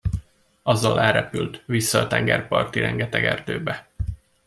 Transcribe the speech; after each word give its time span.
Azzal 0.63 0.99
elrepült, 1.01 1.63
vissza 1.65 1.99
a 1.99 2.07
tengerparti 2.07 2.79
rengeteg 2.79 3.25
erdőbe. 3.25 3.87